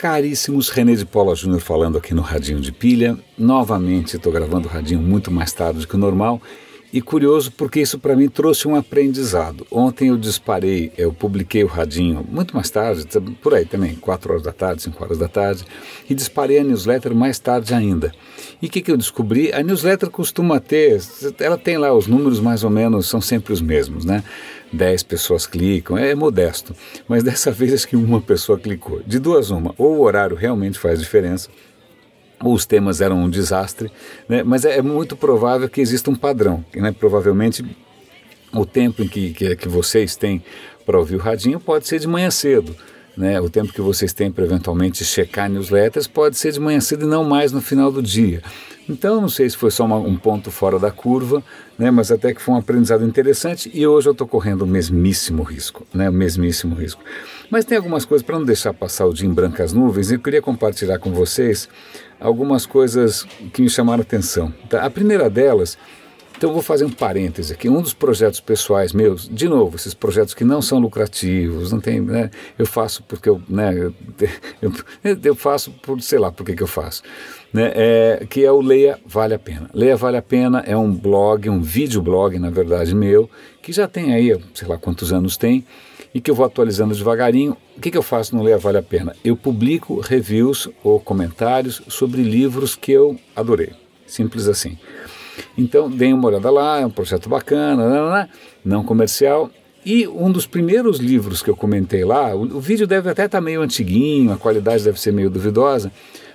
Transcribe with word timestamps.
Caríssimos, 0.00 0.70
René 0.70 0.94
de 0.94 1.04
Paula 1.04 1.34
Júnior 1.34 1.60
falando 1.60 1.98
aqui 1.98 2.14
no 2.14 2.22
Radinho 2.22 2.58
de 2.58 2.72
Pilha. 2.72 3.18
Novamente 3.36 4.16
estou 4.16 4.32
gravando 4.32 4.66
o 4.66 4.70
Radinho 4.70 4.98
muito 4.98 5.30
mais 5.30 5.52
tarde 5.52 5.86
que 5.86 5.94
o 5.94 5.98
normal 5.98 6.40
e 6.92 7.00
curioso 7.00 7.52
porque 7.52 7.80
isso 7.80 7.98
para 7.98 8.16
mim 8.16 8.28
trouxe 8.28 8.66
um 8.66 8.74
aprendizado. 8.74 9.66
Ontem 9.70 10.08
eu 10.08 10.16
disparei, 10.16 10.92
eu 10.96 11.12
publiquei 11.12 11.62
o 11.62 11.66
Radinho 11.66 12.26
muito 12.28 12.54
mais 12.54 12.70
tarde, 12.70 13.06
por 13.40 13.54
aí 13.54 13.64
também, 13.64 13.94
4 13.94 14.32
horas 14.32 14.42
da 14.42 14.52
tarde, 14.52 14.82
5 14.82 15.04
horas 15.04 15.18
da 15.18 15.28
tarde, 15.28 15.64
e 16.08 16.14
disparei 16.14 16.58
a 16.58 16.64
newsletter 16.64 17.14
mais 17.14 17.38
tarde 17.38 17.74
ainda. 17.74 18.12
E 18.60 18.66
o 18.66 18.70
que, 18.70 18.80
que 18.80 18.90
eu 18.90 18.96
descobri? 18.96 19.52
A 19.52 19.62
newsletter 19.62 20.10
costuma 20.10 20.60
ter, 20.60 21.00
ela 21.38 21.56
tem 21.56 21.78
lá 21.78 21.94
os 21.94 22.06
números 22.06 22.40
mais 22.40 22.64
ou 22.64 22.70
menos, 22.70 23.08
são 23.08 23.20
sempre 23.20 23.52
os 23.52 23.60
mesmos, 23.60 24.04
né? 24.04 24.22
10 24.72 25.02
pessoas 25.02 25.46
clicam, 25.46 25.98
é 25.98 26.14
modesto. 26.14 26.74
Mas 27.08 27.22
dessa 27.24 27.50
vez 27.50 27.72
acho 27.72 27.88
que 27.88 27.96
uma 27.96 28.20
pessoa 28.20 28.58
clicou. 28.58 29.02
De 29.06 29.18
duas, 29.18 29.50
uma, 29.50 29.74
ou 29.78 29.98
o 29.98 30.02
horário 30.02 30.36
realmente 30.36 30.78
faz 30.78 31.00
diferença, 31.00 31.48
os 32.42 32.64
temas 32.64 33.00
eram 33.00 33.22
um 33.22 33.28
desastre, 33.28 33.90
né? 34.28 34.42
mas 34.42 34.64
é, 34.64 34.78
é, 34.78 34.82
muito 34.82 35.16
provável 35.16 35.68
que 35.68 35.80
exista 35.80 36.10
um 36.10 36.14
padrão. 36.14 36.64
Né? 36.74 36.92
Provavelmente 36.92 37.64
o 38.52 38.64
tempo 38.64 39.02
em 39.02 39.08
que, 39.08 39.32
que, 39.32 39.56
que 39.56 39.68
vocês 39.68 40.16
têm 40.16 40.42
para 40.86 40.98
ouvir 40.98 41.16
o 41.16 41.18
radinho 41.18 41.60
pode 41.60 41.86
ser 41.86 41.98
de 41.98 42.08
manhã 42.08 42.30
cedo. 42.30 42.74
Né? 43.16 43.40
O 43.40 43.50
tempo 43.50 43.72
que 43.72 43.80
vocês 43.80 44.12
têm 44.12 44.30
para 44.30 44.44
eventualmente 44.44 45.04
checar 45.04 45.50
newsletters 45.50 46.06
pode 46.06 46.38
ser 46.38 46.52
de 46.52 46.60
manhã 46.60 46.80
cedo 46.80 47.04
e 47.04 47.08
não 47.08 47.24
mais 47.24 47.52
no 47.52 47.60
final 47.60 47.92
do 47.92 48.02
dia. 48.02 48.42
Então, 48.90 49.20
não 49.20 49.28
sei 49.28 49.48
se 49.48 49.56
foi 49.56 49.70
só 49.70 49.84
uma, 49.84 49.96
um 49.96 50.16
ponto 50.16 50.50
fora 50.50 50.76
da 50.76 50.90
curva, 50.90 51.44
né, 51.78 51.92
mas 51.92 52.10
até 52.10 52.34
que 52.34 52.42
foi 52.42 52.54
um 52.54 52.58
aprendizado 52.58 53.04
interessante 53.04 53.70
e 53.72 53.86
hoje 53.86 54.08
eu 54.08 54.12
estou 54.12 54.26
correndo 54.26 54.62
o 54.62 54.66
mesmíssimo 54.66 55.44
risco, 55.44 55.86
né, 55.94 56.10
o 56.10 56.12
mesmíssimo 56.12 56.74
risco. 56.74 57.00
Mas 57.48 57.64
tem 57.64 57.78
algumas 57.78 58.04
coisas, 58.04 58.26
para 58.26 58.36
não 58.36 58.44
deixar 58.44 58.74
passar 58.74 59.06
o 59.06 59.14
dia 59.14 59.28
em 59.28 59.32
brancas 59.32 59.72
nuvens, 59.72 60.10
eu 60.10 60.18
queria 60.18 60.42
compartilhar 60.42 60.98
com 60.98 61.12
vocês 61.12 61.68
algumas 62.18 62.66
coisas 62.66 63.24
que 63.52 63.62
me 63.62 63.70
chamaram 63.70 64.00
a 64.00 64.02
atenção. 64.02 64.52
Tá? 64.68 64.84
A 64.84 64.90
primeira 64.90 65.30
delas 65.30 65.78
então 66.36 66.52
vou 66.52 66.62
fazer 66.62 66.84
um 66.84 66.90
parêntese 66.90 67.52
aqui. 67.52 67.68
Um 67.68 67.82
dos 67.82 67.92
projetos 67.92 68.40
pessoais 68.40 68.92
meus, 68.92 69.28
de 69.28 69.48
novo, 69.48 69.76
esses 69.76 69.94
projetos 69.94 70.32
que 70.32 70.44
não 70.44 70.62
são 70.62 70.78
lucrativos, 70.78 71.70
não 71.72 71.80
tem, 71.80 72.00
né, 72.00 72.30
eu 72.58 72.66
faço 72.66 73.02
porque 73.02 73.28
eu, 73.28 73.42
né, 73.48 73.72
eu, 74.62 74.72
eu 75.22 75.34
faço 75.34 75.70
por, 75.82 76.00
sei 76.00 76.18
lá, 76.18 76.32
por 76.32 76.44
que, 76.44 76.54
que 76.54 76.62
eu 76.62 76.66
faço, 76.66 77.02
né, 77.52 77.72
é, 77.74 78.26
que 78.28 78.44
é 78.44 78.50
o 78.50 78.60
Leia 78.60 78.98
Vale 79.04 79.34
a 79.34 79.38
Pena. 79.38 79.68
Leia 79.74 79.96
Vale 79.96 80.16
a 80.16 80.22
Pena 80.22 80.60
é 80.66 80.76
um 80.76 80.92
blog, 80.92 81.48
um 81.50 81.60
videoblog, 81.60 82.38
na 82.38 82.50
verdade, 82.50 82.94
meu, 82.94 83.28
que 83.62 83.72
já 83.72 83.86
tem 83.86 84.14
aí, 84.14 84.38
sei 84.54 84.66
lá 84.66 84.78
quantos 84.78 85.12
anos 85.12 85.36
tem, 85.36 85.64
e 86.14 86.20
que 86.20 86.30
eu 86.30 86.34
vou 86.34 86.44
atualizando 86.44 86.94
devagarinho. 86.94 87.56
O 87.76 87.80
que, 87.80 87.90
que 87.90 87.98
eu 87.98 88.02
faço 88.02 88.34
no 88.34 88.42
Leia 88.42 88.58
Vale 88.58 88.78
a 88.78 88.82
Pena? 88.82 89.14
Eu 89.24 89.36
publico 89.36 90.00
reviews 90.00 90.68
ou 90.82 90.98
comentários 90.98 91.82
sobre 91.88 92.22
livros 92.22 92.74
que 92.74 92.92
eu 92.92 93.18
adorei. 93.36 93.70
Simples 94.06 94.48
assim. 94.48 94.76
Então, 95.56 95.90
deem 95.90 96.12
uma 96.12 96.28
olhada 96.28 96.50
lá, 96.50 96.80
é 96.80 96.86
um 96.86 96.90
projeto 96.90 97.28
bacana, 97.28 97.88
não, 97.88 98.10
não, 98.10 98.28
não 98.64 98.84
comercial. 98.84 99.50
E 99.84 100.06
um 100.06 100.30
dos 100.30 100.46
primeiros 100.46 100.98
livros 100.98 101.42
que 101.42 101.48
eu 101.48 101.56
comentei 101.56 102.04
lá, 102.04 102.34
o, 102.34 102.42
o 102.42 102.60
vídeo 102.60 102.86
deve 102.86 103.08
até 103.08 103.24
estar 103.24 103.38
tá 103.38 103.42
meio 103.42 103.62
antiguinho, 103.62 104.32
a 104.32 104.36
qualidade 104.36 104.84
deve 104.84 105.00
ser 105.00 105.12
meio 105.12 105.30
duvidosa, 105.30 105.90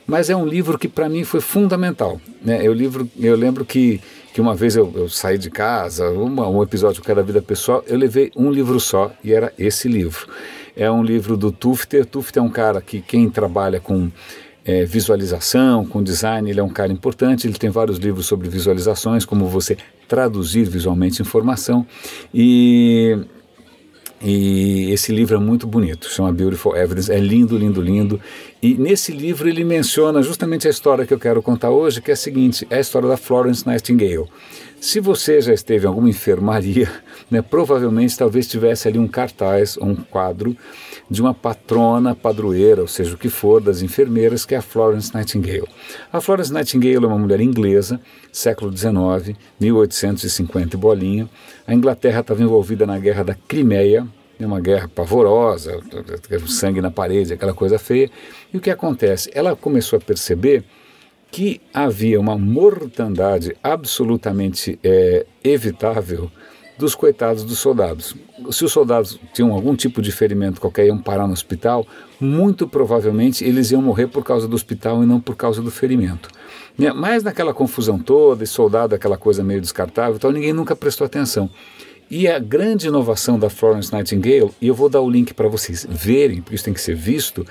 mas 0.08 0.30
é 0.30 0.36
um 0.36 0.46
livro 0.46 0.78
que 0.78 0.88
para 0.88 1.08
mim 1.08 1.24
foi 1.24 1.42
fundamental. 1.42 2.20
Né? 2.44 2.66
Eu, 2.66 2.74
livro, 2.74 3.10
eu 3.20 3.36
lembro 3.36 3.64
que, 3.64 4.02
que 4.34 4.42
uma 4.42 4.56
vez 4.56 4.76
eu, 4.76 4.92
eu 4.96 5.10
saí 5.10 5.38
de 5.38 5.52
casa, 5.52 6.10
uma, 6.10 6.48
um 6.48 6.62
episódio 6.64 7.04
era 7.08 7.22
Vida 7.22 7.42
Pessoal, 7.42 7.84
eu 7.88 7.98
levei 7.98 8.32
um 8.36 8.50
livro 8.50 8.80
só 8.80 9.12
e 9.24 9.32
era 9.32 9.54
esse 9.60 9.88
livro. 9.88 10.28
É 10.76 10.92
um 10.92 11.04
livro 11.04 11.38
do 11.38 11.52
Tufter. 11.52 12.06
Tufter 12.06 12.44
é 12.44 12.46
um 12.46 12.50
cara 12.50 12.82
que 12.82 13.00
quem 13.00 13.30
trabalha 13.30 13.80
com 13.80 14.12
é, 14.66 14.84
visualização, 14.84 15.86
com 15.86 16.02
design, 16.02 16.50
ele 16.50 16.60
é 16.60 16.64
um 16.64 16.70
cara 16.70 16.92
importante, 16.92 17.46
ele 17.46 17.58
tem 17.58 17.70
vários 17.70 18.00
livros 18.00 18.26
sobre 18.26 18.50
visualizações, 18.50 19.24
como 19.24 19.48
você 19.48 19.78
traduzir 20.08 20.68
visualmente 20.68 21.22
informação, 21.22 21.86
e, 22.34 23.16
e 24.22 24.92
esse 24.92 25.12
livro 25.14 25.36
é 25.36 25.40
muito 25.40 25.68
bonito, 25.68 26.10
chama 26.10 26.34
Beautiful 26.34 26.76
Evidence, 26.76 27.12
é 27.12 27.20
lindo, 27.20 27.56
lindo, 27.56 27.80
lindo, 27.80 28.20
e 28.66 28.74
nesse 28.74 29.12
livro 29.12 29.48
ele 29.48 29.64
menciona 29.64 30.24
justamente 30.24 30.68
a 30.68 30.72
história 30.72 31.06
que 31.06 31.14
eu 31.14 31.20
quero 31.20 31.40
contar 31.40 31.70
hoje, 31.70 32.02
que 32.02 32.10
é 32.10 32.16
a 32.16 32.18
seguinte, 32.18 32.66
é 32.68 32.78
a 32.78 32.80
história 32.80 33.08
da 33.08 33.16
Florence 33.16 33.64
Nightingale. 33.64 34.26
Se 34.82 35.00
você 35.00 35.40
já 35.40 35.54
esteve 35.54 35.86
em 35.86 35.88
alguma 35.88 36.10
enfermaria, 36.10 36.92
né, 37.30 37.44
provavelmente 37.44 38.18
talvez 38.18 38.48
tivesse 38.48 38.88
ali 38.88 38.98
um 38.98 39.08
cartaz 39.08 39.78
ou 39.78 39.86
um 39.86 39.96
quadro 39.96 40.58
de 41.08 41.22
uma 41.22 41.32
patrona 41.32 42.16
padroeira, 42.16 42.82
ou 42.82 42.88
seja, 42.88 43.14
o 43.14 43.20
que 43.20 43.30
for, 43.30 43.62
das 43.62 43.84
enfermeiras, 43.84 44.48
que 44.48 44.56
é 44.56 44.58
a 44.58 44.64
Florence 44.64 45.14
Nightingale. 45.14 45.68
A 46.12 46.20
Florence 46.20 46.52
Nightingale 46.52 47.06
é 47.06 47.08
uma 47.08 47.20
mulher 47.20 47.42
inglesa, 47.42 48.02
século 48.32 48.76
XIX, 48.76 49.38
1850 49.60 50.76
e 50.76 50.80
bolinha. 50.80 51.30
A 51.68 51.74
Inglaterra 51.76 52.22
estava 52.22 52.42
envolvida 52.42 52.88
na 52.88 52.98
Guerra 52.98 53.24
da 53.24 53.36
Crimeia, 53.36 54.08
uma 54.40 54.60
guerra 54.60 54.88
pavorosa, 54.88 55.80
sangue 56.48 56.82
na 56.82 56.92
parede, 56.92 57.34
aquela 57.34 57.54
coisa 57.54 57.78
feia. 57.78 58.10
E 58.54 58.58
o 58.58 58.62
que 58.62 58.70
acontece? 58.70 59.30
Ela 59.34 59.56
começou 59.56 59.98
a 59.98 60.02
perceber 60.02 60.64
que 61.32 61.62
havia 61.74 62.20
uma 62.20 62.38
mortandade 62.38 63.56
absolutamente 63.62 64.80
é, 64.84 65.26
evitável 65.44 66.32
dos 66.78 66.94
coitados 66.94 67.44
dos 67.44 67.60
soldados. 67.60 68.16
Se 68.52 68.66
os 68.66 68.72
soldados 68.72 69.20
tinham 69.34 69.54
algum 69.54 69.76
tipo 69.76 70.02
de 70.02 70.12
ferimento 70.12 70.60
qualquer, 70.60 70.88
iam 70.88 70.98
parar 70.98 71.26
no 71.26 71.34
hospital, 71.34 71.88
muito 72.20 72.68
provavelmente 72.68 73.44
eles 73.46 73.72
iam 73.72 73.82
morrer 73.82 74.08
por 74.08 74.24
causa 74.24 74.48
do 74.48 74.56
hospital 74.56 75.04
e 75.04 75.06
não 75.06 75.20
por 75.20 75.36
causa 75.36 75.62
do 75.62 75.72
ferimento. 75.72 76.30
Né, 76.78 76.92
mas 76.92 77.24
naquela 77.24 77.54
confusão 77.54 77.98
toda, 77.98 78.44
e 78.44 78.48
soldado, 78.48 78.94
aquela 78.94 79.18
coisa 79.18 79.44
meio 79.44 79.62
descartável, 79.62 80.16
então 80.16 80.32
ninguém 80.32 80.52
nunca 80.52 80.76
prestou 80.76 81.06
atenção. 81.06 81.50
E 82.10 82.28
a 82.28 82.38
grande 82.38 82.88
inovação 82.88 83.40
da 83.40 83.50
Florence 83.50 83.92
Nightingale, 83.92 84.52
e 84.62 84.68
eu 84.68 84.76
vou 84.76 84.90
dar 84.90 85.02
o 85.02 85.10
link 85.10 85.34
para 85.34 85.48
vocês 85.48 85.86
verem, 85.90 86.42
porque 86.42 86.56
isso 86.56 86.66
tem 86.66 86.74
que 86.74 86.82
ser 86.82 86.96
visto, 86.96 87.46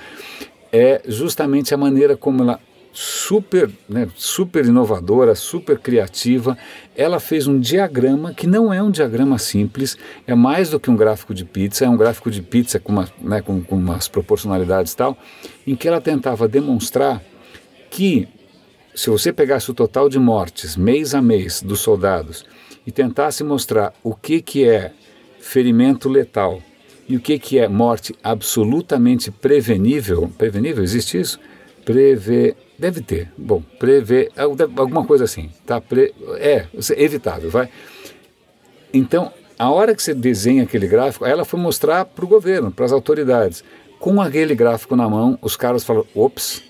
é 0.71 1.01
justamente 1.07 1.73
a 1.73 1.77
maneira 1.77 2.15
como 2.15 2.41
ela 2.41 2.59
super, 2.95 3.69
né, 3.89 4.07
super 4.15 4.65
inovadora, 4.65 5.35
super 5.35 5.77
criativa. 5.77 6.57
Ela 6.95 7.19
fez 7.19 7.45
um 7.45 7.59
diagrama 7.59 8.33
que 8.33 8.47
não 8.47 8.73
é 8.73 8.81
um 8.81 8.89
diagrama 8.89 9.37
simples, 9.37 9.97
é 10.25 10.33
mais 10.33 10.69
do 10.69 10.79
que 10.79 10.89
um 10.89 10.95
gráfico 10.95 11.33
de 11.33 11.43
pizza, 11.43 11.83
é 11.83 11.89
um 11.89 11.97
gráfico 11.97 12.31
de 12.31 12.41
pizza 12.41 12.79
com, 12.79 12.93
uma, 12.93 13.09
né, 13.21 13.41
com, 13.41 13.61
com 13.61 13.75
umas 13.75 14.07
proporcionalidades 14.07 14.93
e 14.93 14.97
tal, 14.97 15.17
em 15.67 15.75
que 15.75 15.87
ela 15.87 15.99
tentava 15.99 16.47
demonstrar 16.47 17.21
que 17.91 18.27
se 18.95 19.09
você 19.09 19.33
pegasse 19.33 19.69
o 19.69 19.73
total 19.73 20.07
de 20.07 20.17
mortes 20.17 20.77
mês 20.77 21.13
a 21.13 21.21
mês 21.21 21.61
dos 21.61 21.81
soldados 21.81 22.45
e 22.85 22.91
tentasse 22.91 23.43
mostrar 23.43 23.93
o 24.03 24.13
que, 24.13 24.41
que 24.41 24.67
é 24.67 24.91
ferimento 25.39 26.09
letal 26.09 26.61
e 27.07 27.15
o 27.15 27.19
que, 27.19 27.37
que 27.37 27.59
é 27.59 27.67
morte 27.67 28.15
absolutamente 28.23 29.29
prevenível, 29.31 30.31
prevenível, 30.37 30.83
existe 30.83 31.19
isso? 31.19 31.39
Preve, 31.83 32.55
Deve 32.77 33.01
ter. 33.01 33.31
Bom, 33.37 33.63
prever, 33.79 34.31
alguma 34.35 35.05
coisa 35.05 35.23
assim, 35.23 35.49
tá? 35.65 35.79
Pre, 35.79 36.13
é, 36.37 36.65
evitável, 36.97 37.49
vai. 37.49 37.69
Então, 38.93 39.31
a 39.57 39.69
hora 39.71 39.95
que 39.95 40.03
você 40.03 40.13
desenha 40.13 40.63
aquele 40.63 40.87
gráfico, 40.87 41.25
ela 41.25 41.45
foi 41.45 41.59
mostrar 41.59 42.03
para 42.05 42.25
o 42.25 42.27
governo, 42.27 42.71
para 42.71 42.85
as 42.85 42.91
autoridades. 42.91 43.63
Com 43.97 44.21
aquele 44.21 44.53
gráfico 44.53 44.95
na 44.95 45.09
mão, 45.09 45.39
os 45.41 45.55
caras 45.55 45.83
falaram: 45.85 46.05
ops, 46.13 46.61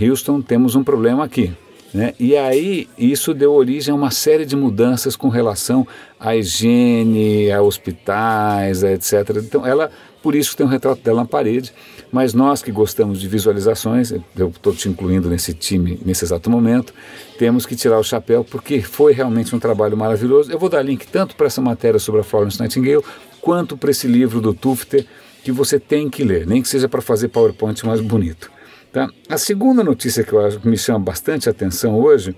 Houston, 0.00 0.40
temos 0.40 0.74
um 0.74 0.82
problema 0.82 1.24
aqui. 1.24 1.54
Né? 1.96 2.12
E 2.20 2.36
aí 2.36 2.86
isso 2.98 3.32
deu 3.32 3.54
origem 3.54 3.90
a 3.90 3.94
uma 3.94 4.10
série 4.10 4.44
de 4.44 4.54
mudanças 4.54 5.16
com 5.16 5.30
relação 5.30 5.88
à 6.20 6.36
higiene, 6.36 7.50
a 7.50 7.62
hospitais, 7.62 8.82
etc. 8.82 9.30
Então 9.38 9.64
ela, 9.64 9.90
por 10.22 10.34
isso 10.34 10.54
tem 10.54 10.66
um 10.66 10.68
retrato 10.68 11.00
dela 11.00 11.22
na 11.22 11.26
parede. 11.26 11.72
Mas 12.12 12.34
nós 12.34 12.62
que 12.62 12.70
gostamos 12.70 13.18
de 13.18 13.26
visualizações, 13.26 14.12
eu 14.36 14.48
estou 14.48 14.74
te 14.74 14.90
incluindo 14.90 15.30
nesse 15.30 15.54
time 15.54 15.98
nesse 16.04 16.22
exato 16.22 16.50
momento, 16.50 16.92
temos 17.38 17.64
que 17.64 17.74
tirar 17.74 17.98
o 17.98 18.04
chapéu 18.04 18.44
porque 18.44 18.82
foi 18.82 19.14
realmente 19.14 19.56
um 19.56 19.58
trabalho 19.58 19.96
maravilhoso. 19.96 20.52
Eu 20.52 20.58
vou 20.58 20.68
dar 20.68 20.82
link 20.82 21.06
tanto 21.06 21.34
para 21.34 21.46
essa 21.46 21.62
matéria 21.62 21.98
sobre 21.98 22.20
a 22.20 22.24
Florence 22.24 22.60
Nightingale 22.60 23.02
quanto 23.40 23.74
para 23.74 23.90
esse 23.90 24.06
livro 24.06 24.38
do 24.38 24.52
Tufter 24.52 25.06
que 25.42 25.50
você 25.50 25.80
tem 25.80 26.10
que 26.10 26.22
ler, 26.22 26.46
nem 26.46 26.60
que 26.60 26.68
seja 26.68 26.90
para 26.90 27.00
fazer 27.00 27.28
PowerPoint 27.28 27.86
mais 27.86 28.02
bonito. 28.02 28.54
Tá? 28.96 29.10
A 29.28 29.36
segunda 29.36 29.84
notícia 29.84 30.24
que 30.24 30.32
eu 30.32 30.42
acho 30.42 30.58
que 30.58 30.66
me 30.66 30.78
chama 30.78 30.98
bastante 30.98 31.50
atenção 31.50 32.00
hoje, 32.00 32.34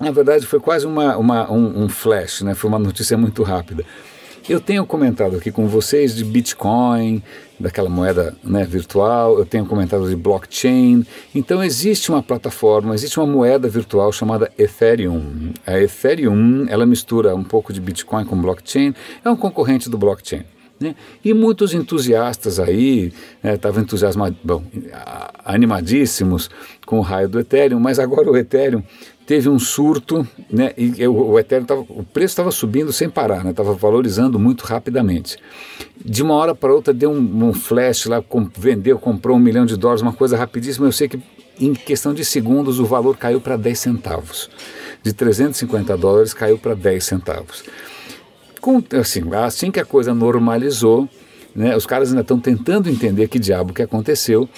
na 0.00 0.10
verdade 0.10 0.44
foi 0.46 0.58
quase 0.58 0.84
uma, 0.84 1.16
uma 1.16 1.48
um, 1.48 1.84
um 1.84 1.88
flash, 1.88 2.40
né? 2.40 2.56
foi 2.56 2.68
uma 2.68 2.78
notícia 2.80 3.16
muito 3.16 3.44
rápida. 3.44 3.84
Eu 4.48 4.58
tenho 4.58 4.84
comentado 4.84 5.36
aqui 5.36 5.52
com 5.52 5.68
vocês 5.68 6.16
de 6.16 6.24
Bitcoin, 6.24 7.22
daquela 7.58 7.88
moeda 7.88 8.34
né, 8.42 8.64
virtual, 8.64 9.38
eu 9.38 9.46
tenho 9.46 9.64
comentado 9.64 10.08
de 10.08 10.16
blockchain. 10.16 11.06
Então 11.32 11.62
existe 11.62 12.10
uma 12.10 12.20
plataforma, 12.20 12.92
existe 12.92 13.20
uma 13.20 13.26
moeda 13.28 13.68
virtual 13.68 14.10
chamada 14.10 14.50
Ethereum. 14.58 15.52
A 15.64 15.78
Ethereum, 15.78 16.66
ela 16.68 16.84
mistura 16.84 17.32
um 17.32 17.44
pouco 17.44 17.72
de 17.72 17.80
Bitcoin 17.80 18.24
com 18.24 18.36
blockchain, 18.36 18.92
é 19.24 19.30
um 19.30 19.36
concorrente 19.36 19.88
do 19.88 19.96
blockchain. 19.96 20.42
Né? 20.78 20.96
E 21.24 21.32
muitos 21.32 21.72
entusiastas 21.72 22.58
aí 22.58 23.12
estavam 23.42 23.78
né, 23.78 23.84
entusiasmados, 23.84 24.38
animadíssimos 25.44 26.50
com 26.84 26.98
o 26.98 27.00
raio 27.00 27.28
do 27.28 27.38
Ethereum, 27.38 27.78
mas 27.78 27.98
agora 27.98 28.30
o 28.30 28.36
Ethereum 28.36 28.82
teve 29.26 29.48
um 29.48 29.58
surto, 29.58 30.26
né, 30.50 30.72
e 30.76 31.06
o, 31.06 31.14
o 31.14 31.38
Ethereum 31.38 31.64
tava, 31.64 31.80
o 31.80 32.04
preço 32.04 32.32
estava 32.32 32.50
subindo 32.50 32.92
sem 32.92 33.08
parar, 33.08 33.46
estava 33.46 33.72
né, 33.72 33.78
valorizando 33.80 34.38
muito 34.38 34.62
rapidamente. 34.62 35.38
De 36.04 36.22
uma 36.22 36.34
hora 36.34 36.54
para 36.54 36.74
outra 36.74 36.92
deu 36.92 37.10
um, 37.10 37.48
um 37.48 37.54
flash 37.54 38.06
lá, 38.06 38.20
com, 38.20 38.48
vendeu, 38.56 38.98
comprou 38.98 39.36
um 39.36 39.40
milhão 39.40 39.64
de 39.64 39.76
dólares, 39.76 40.02
uma 40.02 40.12
coisa 40.12 40.36
rapidíssima. 40.36 40.86
Eu 40.86 40.92
sei 40.92 41.08
que 41.08 41.22
em 41.58 41.72
questão 41.72 42.12
de 42.12 42.24
segundos 42.24 42.80
o 42.80 42.84
valor 42.84 43.16
caiu 43.16 43.40
para 43.40 43.56
10 43.56 43.78
centavos. 43.78 44.50
De 45.02 45.12
350 45.12 45.96
dólares 45.96 46.34
caiu 46.34 46.58
para 46.58 46.74
10 46.74 47.04
centavos. 47.04 47.64
Com, 48.64 48.82
assim, 48.98 49.22
assim 49.34 49.70
que 49.70 49.78
a 49.78 49.84
coisa 49.84 50.14
normalizou, 50.14 51.06
né, 51.54 51.76
os 51.76 51.84
caras 51.84 52.08
ainda 52.08 52.22
estão 52.22 52.40
tentando 52.40 52.88
entender 52.88 53.28
que 53.28 53.38
diabo 53.38 53.74
que 53.74 53.82
aconteceu 53.82 54.48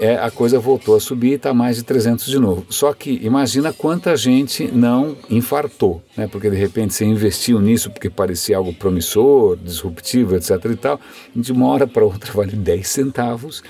é, 0.00 0.16
a 0.16 0.32
coisa 0.32 0.58
voltou 0.58 0.96
a 0.96 1.00
subir 1.00 1.30
e 1.30 1.34
está 1.34 1.54
mais 1.54 1.76
de 1.76 1.84
300 1.84 2.26
de 2.26 2.40
novo. 2.40 2.66
Só 2.68 2.92
que 2.92 3.20
imagina 3.22 3.72
quanta 3.72 4.16
gente 4.16 4.68
não 4.72 5.16
infartou, 5.30 6.02
né? 6.16 6.26
porque 6.26 6.50
de 6.50 6.56
repente 6.56 6.92
você 6.92 7.04
investiu 7.04 7.60
nisso 7.60 7.88
porque 7.88 8.10
parecia 8.10 8.56
algo 8.56 8.74
promissor, 8.74 9.56
disruptivo, 9.56 10.34
etc. 10.34 10.50
e 10.64 10.74
tal, 10.74 11.00
de 11.36 11.52
uma 11.52 11.68
hora 11.68 11.86
para 11.86 12.04
outra 12.04 12.32
vale 12.34 12.56
10 12.56 12.84
centavos. 12.84 13.62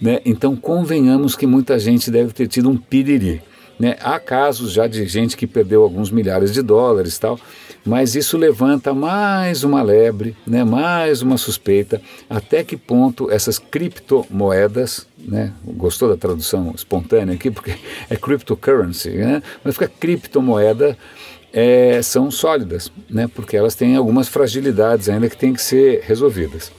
Né? 0.00 0.20
Então 0.24 0.54
convenhamos 0.54 1.34
que 1.34 1.44
muita 1.44 1.76
gente 1.76 2.08
deve 2.08 2.32
ter 2.32 2.46
tido 2.46 2.70
um 2.70 2.76
piriri. 2.76 3.42
Né? 3.80 3.96
Há 4.00 4.20
casos 4.20 4.70
já 4.70 4.86
de 4.86 5.04
gente 5.06 5.36
que 5.36 5.46
perdeu 5.46 5.82
alguns 5.82 6.08
milhares 6.08 6.52
de 6.52 6.62
dólares 6.62 7.18
tal, 7.18 7.40
mas 7.84 8.14
isso 8.14 8.36
levanta 8.36 8.92
mais 8.92 9.64
uma 9.64 9.82
lebre, 9.82 10.36
né? 10.46 10.64
mais 10.64 11.22
uma 11.22 11.36
suspeita, 11.38 12.00
até 12.28 12.62
que 12.62 12.76
ponto 12.76 13.30
essas 13.30 13.58
criptomoedas, 13.58 15.06
né? 15.18 15.52
gostou 15.64 16.08
da 16.08 16.16
tradução 16.16 16.72
espontânea 16.74 17.34
aqui, 17.34 17.50
porque 17.50 17.74
é 18.08 18.16
cryptocurrency, 18.16 19.10
né? 19.10 19.42
mas 19.64 19.74
fica 19.74 19.88
criptomoeda, 19.88 20.96
é, 21.52 22.00
são 22.02 22.30
sólidas, 22.30 22.92
né? 23.08 23.28
porque 23.34 23.56
elas 23.56 23.74
têm 23.74 23.96
algumas 23.96 24.28
fragilidades 24.28 25.08
ainda 25.08 25.28
que 25.28 25.36
têm 25.36 25.52
que 25.52 25.62
ser 25.62 26.02
resolvidas. 26.04 26.70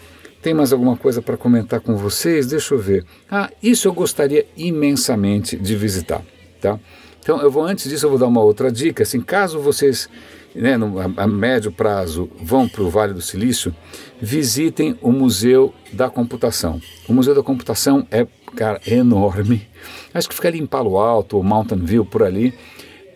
Tem 0.41 0.53
mais 0.55 0.73
alguma 0.73 0.97
coisa 0.97 1.21
para 1.21 1.37
comentar 1.37 1.79
com 1.81 1.95
vocês? 1.95 2.47
Deixa 2.47 2.73
eu 2.73 2.79
ver. 2.79 3.05
Ah, 3.29 3.51
isso 3.61 3.87
eu 3.87 3.93
gostaria 3.93 4.43
imensamente 4.57 5.55
de 5.55 5.75
visitar 5.75 6.23
tá? 6.61 6.79
Então, 7.19 7.41
eu 7.41 7.51
vou 7.51 7.63
antes 7.63 7.89
disso 7.89 8.05
eu 8.05 8.09
vou 8.09 8.19
dar 8.19 8.27
uma 8.27 8.41
outra 8.41 8.71
dica, 8.71 9.03
assim, 9.03 9.19
caso 9.19 9.59
vocês, 9.59 10.07
né, 10.53 10.75
a, 11.17 11.27
médio 11.27 11.71
prazo 11.71 12.29
vão 12.41 12.67
para 12.67 12.81
o 12.81 12.89
Vale 12.89 13.13
do 13.13 13.21
Silício, 13.21 13.73
visitem 14.21 14.97
o 15.01 15.11
Museu 15.11 15.73
da 15.91 16.09
Computação. 16.09 16.81
O 17.07 17.13
Museu 17.13 17.33
da 17.33 17.43
Computação 17.43 18.05
é, 18.11 18.27
cara, 18.55 18.81
enorme. 18.85 19.67
Acho 20.13 20.29
que 20.29 20.35
fica 20.35 20.47
ali 20.47 20.59
em 20.59 20.65
Palo 20.65 20.97
Alto 20.97 21.37
ou 21.37 21.43
Mountain 21.43 21.79
View 21.79 22.05
por 22.05 22.23
ali. 22.23 22.53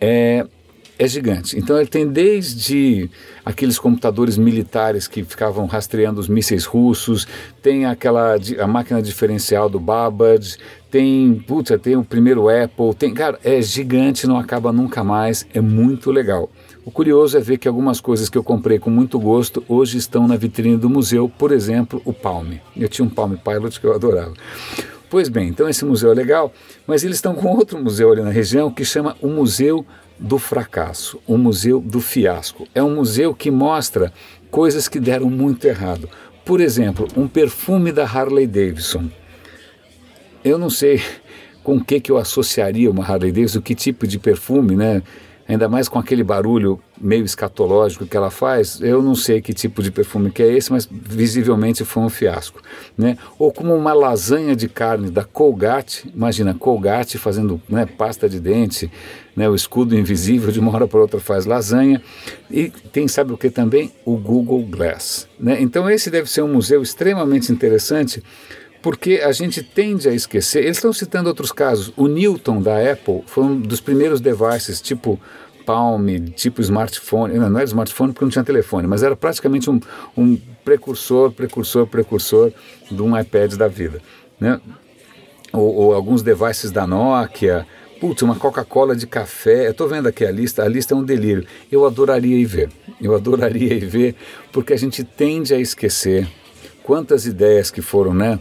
É, 0.00 0.46
é 0.98 1.06
gigante. 1.06 1.58
Então 1.58 1.76
ele 1.76 1.86
tem 1.86 2.06
desde 2.06 3.10
aqueles 3.44 3.78
computadores 3.78 4.36
militares 4.36 5.06
que 5.06 5.22
ficavam 5.22 5.66
rastreando 5.66 6.20
os 6.20 6.28
mísseis 6.28 6.64
russos, 6.64 7.26
tem 7.62 7.84
aquela 7.84 8.36
a 8.58 8.66
máquina 8.66 9.02
diferencial 9.02 9.68
do 9.68 9.78
Babbage, 9.78 10.56
tem, 10.90 11.34
putz, 11.46 11.70
tem 11.82 11.96
o 11.96 12.04
primeiro 12.04 12.48
Apple, 12.48 12.94
tem, 12.94 13.12
cara, 13.12 13.38
é 13.44 13.60
gigante, 13.60 14.26
não 14.26 14.38
acaba 14.38 14.72
nunca 14.72 15.04
mais, 15.04 15.46
é 15.52 15.60
muito 15.60 16.10
legal. 16.10 16.50
O 16.84 16.90
curioso 16.90 17.36
é 17.36 17.40
ver 17.40 17.58
que 17.58 17.66
algumas 17.66 18.00
coisas 18.00 18.28
que 18.28 18.38
eu 18.38 18.44
comprei 18.44 18.78
com 18.78 18.90
muito 18.90 19.18
gosto 19.18 19.64
hoje 19.68 19.98
estão 19.98 20.28
na 20.28 20.36
vitrine 20.36 20.76
do 20.76 20.88
museu, 20.88 21.28
por 21.28 21.50
exemplo, 21.50 22.00
o 22.04 22.12
Palm. 22.12 22.52
Eu 22.76 22.88
tinha 22.88 23.04
um 23.04 23.10
Palm 23.10 23.34
Pilot 23.34 23.80
que 23.80 23.86
eu 23.86 23.92
adorava. 23.92 24.34
Pois 25.08 25.28
bem, 25.28 25.48
então 25.48 25.68
esse 25.68 25.84
museu 25.84 26.10
é 26.10 26.14
legal, 26.14 26.52
mas 26.86 27.04
eles 27.04 27.16
estão 27.16 27.34
com 27.34 27.48
outro 27.48 27.78
museu 27.78 28.10
ali 28.10 28.22
na 28.22 28.30
região 28.30 28.70
que 28.70 28.84
chama 28.84 29.16
o 29.20 29.28
Museu 29.28 29.86
do 30.18 30.38
fracasso, 30.38 31.20
o 31.26 31.36
museu 31.36 31.80
do 31.80 32.00
fiasco. 32.00 32.66
É 32.74 32.82
um 32.82 32.94
museu 32.94 33.34
que 33.34 33.50
mostra 33.50 34.12
coisas 34.50 34.88
que 34.88 34.98
deram 34.98 35.28
muito 35.28 35.64
errado. 35.66 36.08
Por 36.44 36.60
exemplo, 36.60 37.06
um 37.16 37.28
perfume 37.28 37.92
da 37.92 38.04
Harley 38.04 38.46
Davidson. 38.46 39.10
Eu 40.42 40.58
não 40.58 40.70
sei 40.70 41.02
com 41.62 41.82
que, 41.82 42.00
que 42.00 42.10
eu 42.10 42.16
associaria 42.16 42.90
uma 42.90 43.04
Harley 43.04 43.30
Davidson, 43.30 43.60
que 43.60 43.74
tipo 43.74 44.06
de 44.06 44.18
perfume, 44.18 44.74
né? 44.74 45.02
ainda 45.48 45.68
mais 45.68 45.88
com 45.88 45.98
aquele 45.98 46.24
barulho 46.24 46.80
meio 47.00 47.24
escatológico 47.24 48.06
que 48.06 48.16
ela 48.16 48.30
faz, 48.30 48.80
eu 48.80 49.02
não 49.02 49.14
sei 49.14 49.40
que 49.40 49.52
tipo 49.52 49.82
de 49.82 49.90
perfume 49.90 50.30
que 50.30 50.42
é 50.42 50.52
esse, 50.52 50.72
mas 50.72 50.88
visivelmente 50.90 51.84
foi 51.84 52.02
um 52.02 52.08
fiasco. 52.08 52.60
Né? 52.96 53.18
Ou 53.38 53.52
como 53.52 53.74
uma 53.74 53.92
lasanha 53.92 54.56
de 54.56 54.68
carne 54.68 55.10
da 55.10 55.24
Colgate, 55.24 56.10
imagina, 56.14 56.54
Colgate 56.54 57.18
fazendo 57.18 57.60
né, 57.68 57.86
pasta 57.86 58.28
de 58.28 58.40
dente, 58.40 58.90
né, 59.34 59.48
o 59.48 59.54
escudo 59.54 59.96
invisível, 59.96 60.50
de 60.50 60.58
uma 60.58 60.72
hora 60.74 60.88
para 60.88 61.00
outra 61.00 61.20
faz 61.20 61.44
lasanha, 61.44 62.02
e 62.50 62.70
tem, 62.92 63.06
sabe 63.06 63.32
o 63.32 63.38
que 63.38 63.50
também? 63.50 63.92
O 64.04 64.16
Google 64.16 64.62
Glass. 64.62 65.28
Né? 65.38 65.58
Então 65.60 65.90
esse 65.90 66.10
deve 66.10 66.30
ser 66.30 66.42
um 66.42 66.52
museu 66.52 66.82
extremamente 66.82 67.52
interessante, 67.52 68.22
porque 68.80 69.20
a 69.24 69.32
gente 69.32 69.62
tende 69.62 70.08
a 70.08 70.14
esquecer. 70.14 70.62
Eles 70.62 70.76
estão 70.76 70.92
citando 70.92 71.28
outros 71.28 71.50
casos. 71.50 71.92
O 71.96 72.06
Newton 72.06 72.62
da 72.62 72.78
Apple 72.92 73.22
foi 73.26 73.42
um 73.42 73.60
dos 73.60 73.80
primeiros 73.80 74.20
devices, 74.20 74.80
tipo 74.80 75.20
Palm, 75.66 76.06
tipo 76.34 76.62
smartphone. 76.62 77.34
Não, 77.34 77.50
não 77.50 77.58
era 77.58 77.66
smartphone 77.66 78.12
porque 78.12 78.24
não 78.24 78.30
tinha 78.30 78.44
telefone, 78.44 78.86
mas 78.86 79.02
era 79.02 79.16
praticamente 79.16 79.68
um, 79.68 79.80
um 80.16 80.38
precursor, 80.64 81.32
precursor, 81.32 81.86
precursor 81.86 82.52
de 82.90 83.02
um 83.02 83.18
iPad 83.18 83.54
da 83.54 83.68
vida. 83.68 84.00
Né? 84.40 84.60
Ou, 85.52 85.74
ou 85.74 85.94
alguns 85.94 86.22
devices 86.22 86.70
da 86.70 86.86
Nokia. 86.86 87.66
Putz, 88.00 88.22
uma 88.22 88.36
Coca-Cola 88.36 88.94
de 88.94 89.06
café. 89.06 89.66
Eu 89.66 89.70
estou 89.72 89.88
vendo 89.88 90.06
aqui 90.06 90.24
a 90.24 90.30
lista, 90.30 90.62
a 90.62 90.68
lista 90.68 90.94
é 90.94 90.96
um 90.96 91.02
delírio. 91.02 91.46
Eu 91.72 91.84
adoraria 91.84 92.36
ir 92.36 92.44
ver. 92.44 92.70
Eu 93.00 93.14
adoraria 93.14 93.74
ir 93.74 93.86
ver, 93.86 94.14
porque 94.52 94.72
a 94.72 94.76
gente 94.78 95.02
tende 95.02 95.52
a 95.52 95.58
esquecer 95.58 96.28
quantas 96.82 97.26
ideias 97.26 97.70
que 97.70 97.82
foram, 97.82 98.14
né? 98.14 98.38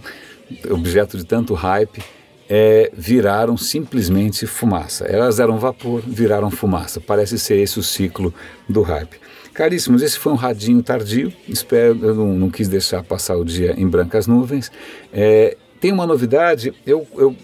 objeto 0.70 1.18
de 1.18 1.26
tanto 1.26 1.54
hype, 1.54 2.04
é, 2.50 2.92
viraram 2.94 3.58
simplesmente 3.58 4.46
fumaça. 4.46 5.06
Elas 5.06 5.40
eram 5.40 5.58
vapor, 5.58 6.02
viraram 6.06 6.52
fumaça. 6.52 7.00
Parece 7.00 7.38
ser 7.40 7.58
esse 7.58 7.80
o 7.80 7.84
ciclo 7.84 8.34
do 8.68 8.82
hype. 8.82 9.20
Caríssimos, 9.54 10.02
esse 10.02 10.20
foi 10.20 10.34
um 10.34 10.36
radinho 10.36 10.84
tardio. 10.84 11.32
Espero, 11.48 11.98
eu 12.04 12.14
não, 12.14 12.34
não 12.34 12.50
quis 12.50 12.68
deixar 12.68 13.04
passar 13.04 13.38
o 13.38 13.46
dia 13.46 13.74
em 13.78 13.88
brancas 13.88 14.28
nuvens. 14.28 14.72
É, 15.14 15.56
tem 15.80 15.92
uma 15.92 16.06
novidade, 16.06 16.74
eu, 16.86 17.08
eu, 17.16 17.36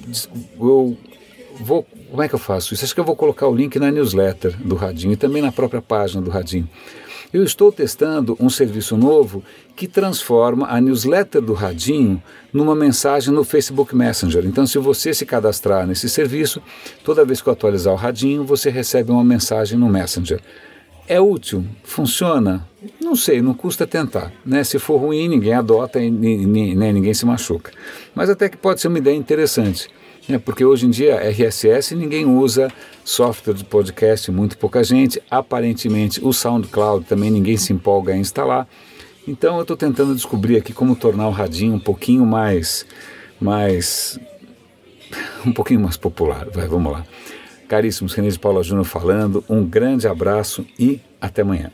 eu 0.59 0.97
vou. 1.59 1.85
Como 2.09 2.21
é 2.21 2.27
que 2.27 2.35
eu 2.35 2.39
faço 2.39 2.73
isso? 2.73 2.83
Acho 2.83 2.93
que 2.93 2.99
eu 2.99 3.05
vou 3.05 3.15
colocar 3.15 3.47
o 3.47 3.55
link 3.55 3.79
na 3.79 3.89
newsletter 3.89 4.57
do 4.57 4.75
Radinho 4.75 5.13
e 5.13 5.15
também 5.15 5.41
na 5.41 5.51
própria 5.51 5.81
página 5.81 6.21
do 6.21 6.29
Radinho. 6.29 6.67
Eu 7.33 7.43
estou 7.43 7.71
testando 7.71 8.37
um 8.39 8.49
serviço 8.49 8.97
novo 8.97 9.43
que 9.75 9.87
transforma 9.87 10.67
a 10.67 10.79
newsletter 10.79 11.41
do 11.41 11.53
Radinho 11.53 12.21
numa 12.53 12.75
mensagem 12.75 13.33
no 13.33 13.43
Facebook 13.43 13.95
Messenger. 13.95 14.45
Então, 14.45 14.67
se 14.67 14.77
você 14.77 15.13
se 15.13 15.25
cadastrar 15.25 15.87
nesse 15.87 16.09
serviço, 16.09 16.61
toda 17.03 17.25
vez 17.25 17.41
que 17.41 17.47
eu 17.49 17.53
atualizar 17.53 17.93
o 17.93 17.97
Radinho, 17.97 18.43
você 18.43 18.69
recebe 18.69 19.11
uma 19.11 19.23
mensagem 19.23 19.77
no 19.77 19.89
Messenger. 19.89 20.41
É 21.07 21.19
útil? 21.19 21.65
Funciona? 21.83 22.67
Não 22.99 23.15
sei, 23.15 23.41
não 23.41 23.53
custa 23.53 23.85
tentar. 23.85 24.31
Né? 24.45 24.63
Se 24.63 24.79
for 24.79 24.97
ruim, 24.97 25.27
ninguém 25.27 25.53
adota 25.53 25.99
e 25.99 26.09
ninguém 26.09 27.13
se 27.13 27.25
machuca. 27.25 27.71
Mas 28.15 28.29
até 28.29 28.47
que 28.47 28.57
pode 28.57 28.81
ser 28.81 28.87
uma 28.87 28.97
ideia 28.97 29.15
interessante? 29.15 29.89
Porque 30.43 30.63
hoje 30.63 30.85
em 30.85 30.89
dia 30.89 31.17
RSS 31.29 31.95
ninguém 31.95 32.25
usa, 32.25 32.71
software 33.03 33.53
de 33.53 33.63
podcast 33.63 34.31
muito 34.31 34.57
pouca 34.57 34.83
gente, 34.83 35.21
aparentemente 35.29 36.23
o 36.23 36.31
SoundCloud 36.31 37.05
também 37.05 37.31
ninguém 37.31 37.57
se 37.57 37.73
empolga 37.73 38.15
em 38.15 38.21
instalar. 38.21 38.67
Então 39.27 39.55
eu 39.55 39.61
estou 39.61 39.77
tentando 39.77 40.15
descobrir 40.15 40.57
aqui 40.57 40.73
como 40.73 40.95
tornar 40.95 41.27
o 41.27 41.31
radinho 41.31 41.75
um 41.75 41.79
pouquinho 41.79 42.25
mais, 42.25 42.85
mais, 43.39 44.19
um 45.45 45.51
pouquinho 45.51 45.79
mais 45.79 45.97
popular. 45.97 46.47
Vai, 46.51 46.67
vamos 46.67 46.91
lá. 46.91 47.05
Caríssimos, 47.67 48.13
René 48.13 48.29
de 48.29 48.39
Paula 48.39 48.63
Júnior 48.63 48.85
falando, 48.85 49.43
um 49.49 49.65
grande 49.65 50.07
abraço 50.07 50.65
e 50.77 50.99
até 51.19 51.41
amanhã. 51.41 51.71